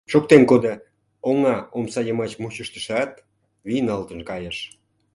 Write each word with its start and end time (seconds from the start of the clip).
шоктен 0.11 0.43
кодо: 0.49 0.73
оҥа, 1.29 1.57
омса 1.77 2.01
йымач 2.07 2.31
мучыштышат, 2.41 3.11
вийналтын 3.67 4.19
кайыш... 4.29 4.57